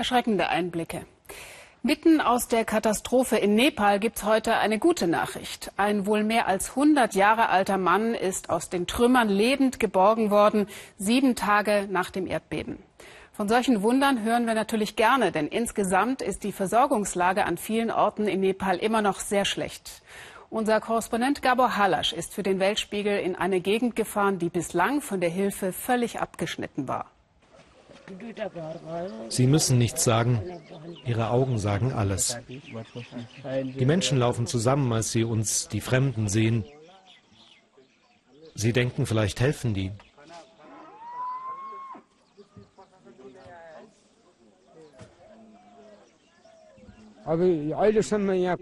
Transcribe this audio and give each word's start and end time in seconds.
Erschreckende 0.00 0.48
Einblicke. 0.48 1.04
Mitten 1.82 2.22
aus 2.22 2.48
der 2.48 2.64
Katastrophe 2.64 3.36
in 3.36 3.54
Nepal 3.54 4.00
gibt 4.00 4.16
es 4.16 4.24
heute 4.24 4.56
eine 4.56 4.78
gute 4.78 5.06
Nachricht. 5.06 5.72
Ein 5.76 6.06
wohl 6.06 6.24
mehr 6.24 6.46
als 6.46 6.70
100 6.70 7.14
Jahre 7.14 7.50
alter 7.50 7.76
Mann 7.76 8.14
ist 8.14 8.48
aus 8.48 8.70
den 8.70 8.86
Trümmern 8.86 9.28
lebend 9.28 9.78
geborgen 9.78 10.30
worden, 10.30 10.68
sieben 10.96 11.36
Tage 11.36 11.86
nach 11.90 12.08
dem 12.08 12.26
Erdbeben. 12.26 12.78
Von 13.34 13.46
solchen 13.50 13.82
Wundern 13.82 14.22
hören 14.22 14.46
wir 14.46 14.54
natürlich 14.54 14.96
gerne, 14.96 15.32
denn 15.32 15.48
insgesamt 15.48 16.22
ist 16.22 16.44
die 16.44 16.52
Versorgungslage 16.52 17.44
an 17.44 17.58
vielen 17.58 17.90
Orten 17.90 18.26
in 18.26 18.40
Nepal 18.40 18.78
immer 18.78 19.02
noch 19.02 19.20
sehr 19.20 19.44
schlecht. 19.44 20.00
Unser 20.48 20.80
Korrespondent 20.80 21.42
Gabor 21.42 21.76
Halasch 21.76 22.14
ist 22.14 22.32
für 22.32 22.42
den 22.42 22.58
Weltspiegel 22.58 23.18
in 23.18 23.36
eine 23.36 23.60
Gegend 23.60 23.96
gefahren, 23.96 24.38
die 24.38 24.48
bislang 24.48 25.02
von 25.02 25.20
der 25.20 25.28
Hilfe 25.28 25.74
völlig 25.74 26.20
abgeschnitten 26.20 26.88
war. 26.88 27.10
Sie 29.28 29.46
müssen 29.46 29.78
nichts 29.78 30.04
sagen. 30.04 30.42
Ihre 31.04 31.30
Augen 31.30 31.58
sagen 31.58 31.92
alles. 31.92 32.38
Die 33.78 33.86
Menschen 33.86 34.18
laufen 34.18 34.46
zusammen, 34.46 34.92
als 34.92 35.12
sie 35.12 35.24
uns, 35.24 35.68
die 35.68 35.80
Fremden, 35.80 36.28
sehen. 36.28 36.64
Sie 38.54 38.72
denken, 38.72 39.06
vielleicht 39.06 39.40
helfen 39.40 39.74
die. 39.74 39.92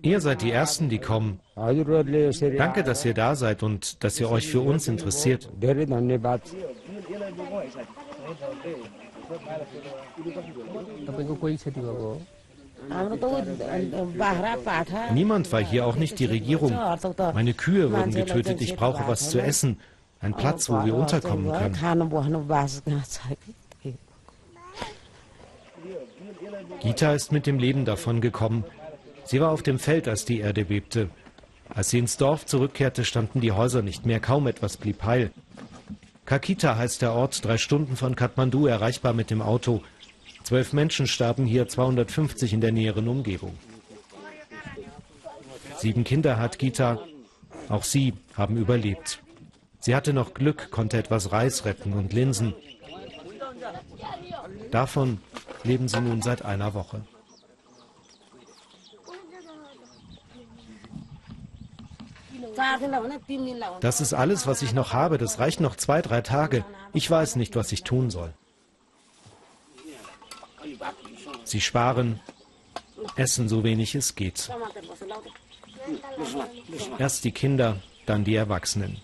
Ihr 0.02 0.20
seid 0.20 0.42
die 0.42 0.50
Ersten, 0.50 0.88
die 0.88 0.98
kommen. 0.98 1.40
Danke, 1.56 2.82
dass 2.82 3.04
ihr 3.04 3.14
da 3.14 3.34
seid 3.34 3.62
und 3.62 4.04
dass 4.04 4.20
ihr 4.20 4.30
euch 4.30 4.48
für 4.48 4.60
uns 4.60 4.88
interessiert. 4.88 5.48
Niemand 15.12 15.52
war 15.52 15.60
hier, 15.60 15.86
auch 15.86 15.96
nicht 15.96 16.18
die 16.18 16.24
Regierung. 16.24 16.72
Meine 17.34 17.54
Kühe 17.54 17.92
wurden 17.92 18.12
getötet. 18.12 18.60
Ich 18.60 18.76
brauche 18.76 19.06
was 19.06 19.30
zu 19.30 19.40
essen. 19.40 19.78
Ein 20.20 20.34
Platz, 20.34 20.68
wo 20.68 20.84
wir 20.84 20.94
unterkommen 20.94 21.52
können. 21.52 21.74
Gita 26.80 27.12
ist 27.12 27.32
mit 27.32 27.46
dem 27.46 27.58
Leben 27.58 27.84
davon 27.84 28.20
gekommen. 28.20 28.64
Sie 29.24 29.40
war 29.40 29.50
auf 29.50 29.62
dem 29.62 29.78
Feld, 29.78 30.08
als 30.08 30.24
die 30.24 30.40
Erde 30.40 30.64
bebte. 30.64 31.10
Als 31.68 31.90
sie 31.90 31.98
ins 31.98 32.16
Dorf 32.16 32.46
zurückkehrte, 32.46 33.04
standen 33.04 33.40
die 33.40 33.52
Häuser 33.52 33.82
nicht 33.82 34.06
mehr, 34.06 34.20
kaum 34.20 34.46
etwas 34.46 34.76
blieb 34.76 35.02
heil. 35.04 35.30
Kakita 36.28 36.76
heißt 36.76 37.00
der 37.00 37.14
Ort, 37.14 37.42
drei 37.42 37.56
Stunden 37.56 37.96
von 37.96 38.14
Kathmandu 38.14 38.66
erreichbar 38.66 39.14
mit 39.14 39.30
dem 39.30 39.40
Auto. 39.40 39.80
Zwölf 40.42 40.74
Menschen 40.74 41.06
starben 41.06 41.46
hier, 41.46 41.68
250 41.68 42.52
in 42.52 42.60
der 42.60 42.70
näheren 42.70 43.08
Umgebung. 43.08 43.56
Sieben 45.78 46.04
Kinder 46.04 46.38
hat 46.38 46.58
Gita. 46.58 47.00
Auch 47.70 47.82
sie 47.82 48.12
haben 48.36 48.58
überlebt. 48.58 49.22
Sie 49.80 49.96
hatte 49.96 50.12
noch 50.12 50.34
Glück, 50.34 50.70
konnte 50.70 50.98
etwas 50.98 51.32
Reis 51.32 51.64
retten 51.64 51.94
und 51.94 52.12
Linsen. 52.12 52.54
Davon 54.70 55.22
leben 55.64 55.88
sie 55.88 56.02
nun 56.02 56.20
seit 56.20 56.44
einer 56.44 56.74
Woche. 56.74 57.06
Das 63.80 64.00
ist 64.00 64.14
alles, 64.14 64.46
was 64.46 64.62
ich 64.62 64.72
noch 64.72 64.92
habe. 64.92 65.18
Das 65.18 65.38
reicht 65.38 65.60
noch 65.60 65.76
zwei, 65.76 66.02
drei 66.02 66.20
Tage. 66.20 66.64
Ich 66.92 67.10
weiß 67.10 67.36
nicht, 67.36 67.56
was 67.56 67.72
ich 67.72 67.84
tun 67.84 68.10
soll. 68.10 68.32
Sie 71.44 71.60
sparen, 71.60 72.20
essen 73.16 73.48
so 73.48 73.64
wenig 73.64 73.94
es 73.94 74.14
geht. 74.14 74.50
Erst 76.98 77.24
die 77.24 77.32
Kinder, 77.32 77.76
dann 78.06 78.24
die 78.24 78.34
Erwachsenen. 78.34 78.98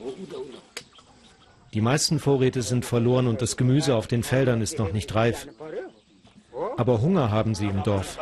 Die 1.72 1.80
meisten 1.80 2.20
Vorräte 2.20 2.62
sind 2.62 2.84
verloren 2.84 3.26
und 3.26 3.42
das 3.42 3.56
Gemüse 3.56 3.96
auf 3.96 4.06
den 4.06 4.22
Feldern 4.22 4.60
ist 4.60 4.78
noch 4.78 4.92
nicht 4.92 5.14
reif. 5.14 5.48
Aber 6.76 7.00
Hunger 7.00 7.30
haben 7.30 7.54
sie 7.54 7.66
im 7.66 7.82
Dorf. 7.82 8.18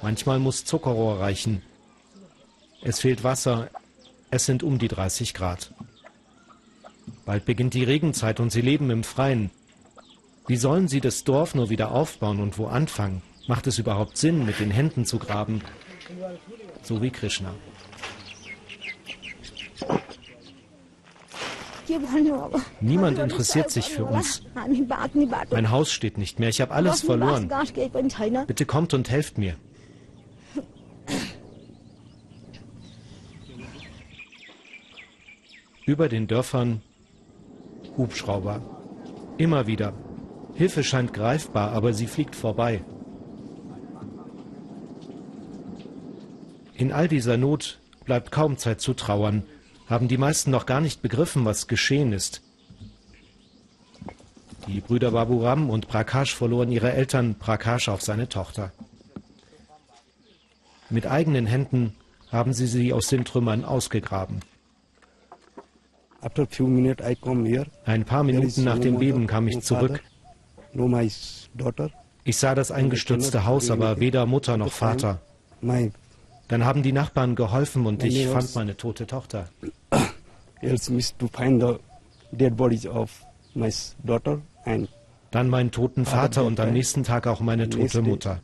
Manchmal 0.00 0.38
muss 0.38 0.64
Zuckerrohr 0.64 1.20
reichen. 1.20 1.62
Es 2.84 3.00
fehlt 3.00 3.22
Wasser. 3.22 3.70
Es 4.30 4.46
sind 4.46 4.62
um 4.62 4.78
die 4.78 4.88
30 4.88 5.34
Grad. 5.34 5.72
Bald 7.24 7.44
beginnt 7.44 7.74
die 7.74 7.84
Regenzeit 7.84 8.40
und 8.40 8.50
sie 8.50 8.60
leben 8.60 8.90
im 8.90 9.04
Freien. 9.04 9.50
Wie 10.46 10.56
sollen 10.56 10.88
sie 10.88 11.00
das 11.00 11.22
Dorf 11.24 11.54
nur 11.54 11.70
wieder 11.70 11.92
aufbauen 11.92 12.40
und 12.40 12.58
wo 12.58 12.66
anfangen? 12.66 13.22
Macht 13.46 13.66
es 13.66 13.78
überhaupt 13.78 14.16
Sinn, 14.16 14.44
mit 14.44 14.58
den 14.58 14.70
Händen 14.70 15.04
zu 15.04 15.18
graben? 15.18 15.62
So 16.82 17.00
wie 17.02 17.10
Krishna. 17.10 17.54
Niemand 22.80 23.18
interessiert 23.18 23.70
sich 23.70 23.86
für 23.86 24.04
uns. 24.04 24.42
Mein 25.50 25.70
Haus 25.70 25.92
steht 25.92 26.18
nicht 26.18 26.38
mehr. 26.38 26.48
Ich 26.48 26.60
habe 26.60 26.72
alles 26.72 27.02
verloren. 27.02 27.50
Bitte 28.46 28.66
kommt 28.66 28.94
und 28.94 29.10
helft 29.10 29.38
mir. 29.38 29.56
Über 35.84 36.08
den 36.08 36.28
Dörfern 36.28 36.80
Hubschrauber. 37.96 38.60
Immer 39.36 39.66
wieder. 39.66 39.92
Hilfe 40.54 40.84
scheint 40.84 41.12
greifbar, 41.12 41.72
aber 41.72 41.92
sie 41.92 42.06
fliegt 42.06 42.36
vorbei. 42.36 42.82
In 46.74 46.92
all 46.92 47.08
dieser 47.08 47.36
Not 47.36 47.80
bleibt 48.04 48.30
kaum 48.30 48.58
Zeit 48.58 48.80
zu 48.80 48.94
trauern, 48.94 49.44
haben 49.86 50.08
die 50.08 50.18
meisten 50.18 50.50
noch 50.50 50.66
gar 50.66 50.80
nicht 50.80 51.02
begriffen, 51.02 51.44
was 51.44 51.66
geschehen 51.66 52.12
ist. 52.12 52.42
Die 54.68 54.80
Brüder 54.80 55.10
Baburam 55.10 55.68
und 55.68 55.88
Prakash 55.88 56.34
verloren 56.34 56.70
ihre 56.70 56.92
Eltern, 56.92 57.34
Prakash 57.34 57.88
auf 57.88 58.02
seine 58.02 58.28
Tochter. 58.28 58.72
Mit 60.90 61.06
eigenen 61.06 61.46
Händen 61.46 61.94
haben 62.30 62.52
sie 62.52 62.66
sie 62.66 62.92
aus 62.92 63.08
den 63.08 63.24
Trümmern 63.24 63.64
ausgegraben. 63.64 64.40
Ein 67.84 68.04
paar 68.04 68.22
Minuten 68.22 68.64
nach 68.64 68.78
dem 68.78 68.98
Beben 68.98 69.26
kam 69.26 69.48
ich 69.48 69.60
zurück. 69.62 70.00
Ich 72.24 72.36
sah 72.36 72.54
das 72.54 72.70
eingestürzte 72.70 73.44
Haus, 73.44 73.70
aber 73.70 73.98
weder 74.00 74.26
Mutter 74.26 74.56
noch 74.56 74.72
Vater. 74.72 75.20
Dann 76.48 76.64
haben 76.64 76.82
die 76.82 76.92
Nachbarn 76.92 77.34
geholfen 77.34 77.86
und 77.86 78.02
ich 78.04 78.26
fand 78.28 78.54
meine 78.54 78.76
tote 78.76 79.06
Tochter. 79.06 79.48
Dann 85.32 85.48
meinen 85.48 85.70
toten 85.72 86.04
Vater 86.04 86.44
und 86.44 86.60
am 86.60 86.72
nächsten 86.72 87.02
Tag 87.04 87.26
auch 87.26 87.40
meine 87.40 87.68
tote 87.68 88.00
Mutter. 88.02 88.40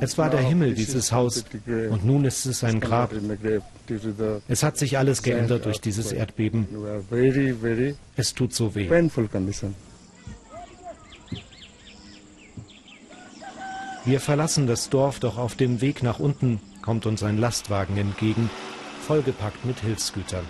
Es 0.00 0.18
war 0.18 0.30
der 0.30 0.40
Himmel, 0.40 0.74
dieses 0.74 1.12
Haus, 1.12 1.44
und 1.66 2.04
nun 2.04 2.24
ist 2.24 2.46
es 2.46 2.64
ein 2.64 2.80
Grab. 2.80 3.12
Es 4.48 4.62
hat 4.62 4.76
sich 4.76 4.98
alles 4.98 5.22
geändert 5.22 5.64
durch 5.64 5.80
dieses 5.80 6.12
Erdbeben. 6.12 6.66
Es 8.16 8.34
tut 8.34 8.54
so 8.54 8.74
weh. 8.74 8.88
Wir 14.04 14.20
verlassen 14.20 14.66
das 14.68 14.88
Dorf, 14.88 15.18
doch 15.18 15.36
auf 15.36 15.56
dem 15.56 15.80
Weg 15.80 16.02
nach 16.04 16.20
unten 16.20 16.60
kommt 16.80 17.06
uns 17.06 17.24
ein 17.24 17.38
Lastwagen 17.38 17.96
entgegen, 17.96 18.48
vollgepackt 19.04 19.64
mit 19.64 19.80
Hilfsgütern. 19.80 20.44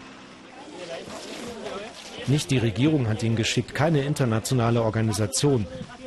Nicht 2.27 2.51
die 2.51 2.59
Regierung 2.59 3.09
hat 3.09 3.23
ihn 3.23 3.37
geschickt, 3.37 3.75
keine 3.75 4.03
internationale 4.03 4.83
Organisation. 4.83 5.67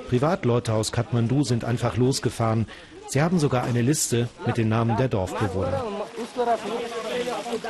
Privatleute 0.09 0.73
aus 0.73 0.91
Kathmandu 0.91 1.43
sind 1.43 1.63
einfach 1.63 1.95
losgefahren. 1.95 2.65
Sie 3.09 3.21
haben 3.21 3.37
sogar 3.37 3.63
eine 3.63 3.83
Liste 3.83 4.27
mit 4.43 4.57
den 4.57 4.67
Namen 4.67 4.97
der 4.97 5.07
Dorfbewohner. 5.07 5.83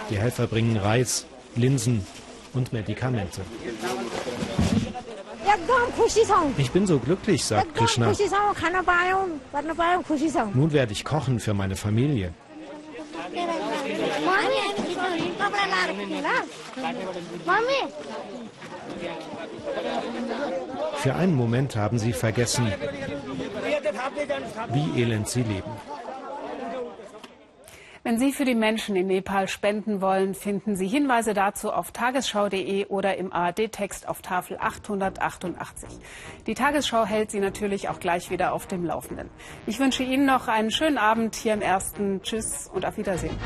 Die 0.10 0.18
Helfer 0.18 0.48
bringen 0.48 0.78
Reis, 0.78 1.26
Linsen 1.58 2.06
und 2.54 2.72
Medikamente. 2.72 3.42
Ich 6.58 6.72
bin 6.72 6.88
so 6.88 7.00
glücklich, 7.00 7.44
sagt 7.44 7.76
Krishna. 7.76 8.14
Nun 10.54 10.72
werde 10.72 10.94
ich 10.94 11.04
kochen 11.04 11.40
für 11.42 11.54
meine 11.54 11.76
Familie. 11.76 12.34
Für 21.02 21.16
einen 21.16 21.36
Moment 21.36 21.76
haben 21.76 21.98
sie 21.98 22.14
vergessen, 22.14 22.72
wie 24.74 25.02
elend 25.02 25.28
sie 25.28 25.44
leben. 25.44 25.72
Wenn 28.04 28.18
Sie 28.18 28.32
für 28.32 28.46
die 28.46 28.56
Menschen 28.56 28.96
in 28.96 29.08
Nepal 29.08 29.48
spenden 29.50 30.02
wollen, 30.02 30.34
finden 30.34 30.76
Sie 30.76 30.88
Hinweise 30.88 31.34
dazu 31.34 31.72
auf 31.72 31.92
tagesschau.de 31.92 32.86
oder 32.88 33.18
im 33.18 33.32
ARD-Text 33.32 34.08
auf 34.08 34.22
Tafel 34.22 34.58
888. 34.58 35.90
Die 36.48 36.54
Tagesschau 36.54 37.06
hält 37.06 37.30
Sie 37.30 37.40
natürlich 37.40 37.90
auch 37.90 38.00
gleich 38.00 38.30
wieder 38.32 38.54
auf 38.54 38.68
dem 38.68 38.86
Laufenden. 38.86 39.30
Ich 39.68 39.80
wünsche 39.80 40.04
Ihnen 40.04 40.26
noch 40.26 40.48
einen 40.48 40.72
schönen 40.72 40.98
Abend 40.98 41.36
hier 41.36 41.54
im 41.54 41.62
Ersten. 41.62 42.22
Tschüss 42.24 42.70
und 42.74 42.86
auf 42.86 42.98
Wiedersehen. 42.98 43.38